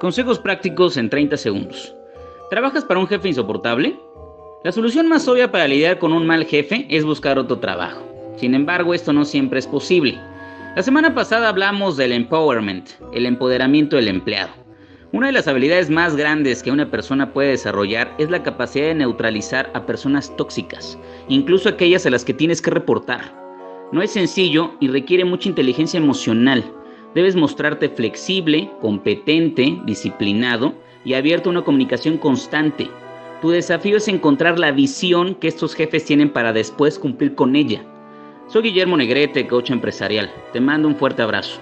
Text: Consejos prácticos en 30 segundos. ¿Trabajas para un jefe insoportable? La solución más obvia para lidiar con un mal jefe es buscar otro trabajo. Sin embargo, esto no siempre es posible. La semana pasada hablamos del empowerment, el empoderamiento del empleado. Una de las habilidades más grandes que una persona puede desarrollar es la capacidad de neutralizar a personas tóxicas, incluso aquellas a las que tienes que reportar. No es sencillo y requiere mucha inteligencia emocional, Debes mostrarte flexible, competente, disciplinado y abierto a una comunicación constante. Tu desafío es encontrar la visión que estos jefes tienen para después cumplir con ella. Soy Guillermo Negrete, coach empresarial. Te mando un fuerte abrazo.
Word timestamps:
Consejos 0.00 0.38
prácticos 0.38 0.96
en 0.96 1.10
30 1.10 1.36
segundos. 1.36 1.94
¿Trabajas 2.48 2.86
para 2.86 3.00
un 3.00 3.06
jefe 3.06 3.28
insoportable? 3.28 4.00
La 4.64 4.72
solución 4.72 5.08
más 5.08 5.28
obvia 5.28 5.52
para 5.52 5.68
lidiar 5.68 5.98
con 5.98 6.14
un 6.14 6.26
mal 6.26 6.46
jefe 6.46 6.86
es 6.88 7.04
buscar 7.04 7.38
otro 7.38 7.58
trabajo. 7.58 8.02
Sin 8.38 8.54
embargo, 8.54 8.94
esto 8.94 9.12
no 9.12 9.26
siempre 9.26 9.58
es 9.58 9.66
posible. 9.66 10.18
La 10.74 10.82
semana 10.82 11.14
pasada 11.14 11.50
hablamos 11.50 11.98
del 11.98 12.12
empowerment, 12.12 12.88
el 13.12 13.26
empoderamiento 13.26 13.96
del 13.96 14.08
empleado. 14.08 14.52
Una 15.12 15.26
de 15.26 15.34
las 15.34 15.46
habilidades 15.48 15.90
más 15.90 16.16
grandes 16.16 16.62
que 16.62 16.70
una 16.70 16.90
persona 16.90 17.34
puede 17.34 17.50
desarrollar 17.50 18.10
es 18.16 18.30
la 18.30 18.42
capacidad 18.42 18.86
de 18.86 18.94
neutralizar 18.94 19.70
a 19.74 19.84
personas 19.84 20.34
tóxicas, 20.38 20.98
incluso 21.28 21.68
aquellas 21.68 22.06
a 22.06 22.10
las 22.10 22.24
que 22.24 22.32
tienes 22.32 22.62
que 22.62 22.70
reportar. 22.70 23.34
No 23.92 24.00
es 24.00 24.12
sencillo 24.12 24.72
y 24.80 24.88
requiere 24.88 25.26
mucha 25.26 25.50
inteligencia 25.50 25.98
emocional, 25.98 26.64
Debes 27.14 27.34
mostrarte 27.34 27.88
flexible, 27.88 28.70
competente, 28.80 29.78
disciplinado 29.84 30.74
y 31.04 31.14
abierto 31.14 31.48
a 31.48 31.52
una 31.52 31.64
comunicación 31.64 32.18
constante. 32.18 32.88
Tu 33.42 33.50
desafío 33.50 33.96
es 33.96 34.06
encontrar 34.08 34.58
la 34.58 34.70
visión 34.70 35.34
que 35.34 35.48
estos 35.48 35.74
jefes 35.74 36.04
tienen 36.04 36.30
para 36.30 36.52
después 36.52 36.98
cumplir 36.98 37.34
con 37.34 37.56
ella. 37.56 37.82
Soy 38.46 38.62
Guillermo 38.62 38.96
Negrete, 38.96 39.46
coach 39.46 39.70
empresarial. 39.70 40.30
Te 40.52 40.60
mando 40.60 40.88
un 40.88 40.96
fuerte 40.96 41.22
abrazo. 41.22 41.60